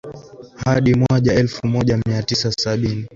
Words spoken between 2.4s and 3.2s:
sabini